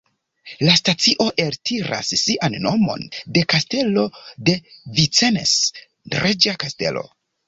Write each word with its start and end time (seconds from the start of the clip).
La 0.67 0.71
stacio 0.79 1.25
eltiras 1.41 2.07
sian 2.21 2.55
nomon 2.63 3.05
de 3.37 3.43
Kastelo 3.53 4.05
de 4.49 4.55
Vincennes, 5.01 5.53
reĝa 6.25 6.57
kastelo. 6.65 7.05